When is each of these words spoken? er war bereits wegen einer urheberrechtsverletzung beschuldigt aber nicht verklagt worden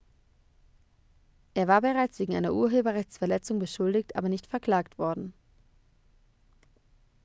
er 1.53 1.67
war 1.67 1.81
bereits 1.81 2.17
wegen 2.17 2.35
einer 2.35 2.53
urheberrechtsverletzung 2.53 3.59
beschuldigt 3.59 4.15
aber 4.15 4.29
nicht 4.29 4.47
verklagt 4.47 4.97
worden 4.97 5.31